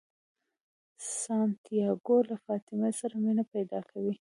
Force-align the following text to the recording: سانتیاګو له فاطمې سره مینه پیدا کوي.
سانتیاګو 1.21 2.17
له 2.29 2.35
فاطمې 2.45 2.91
سره 2.99 3.15
مینه 3.23 3.43
پیدا 3.53 3.79
کوي. 3.91 4.13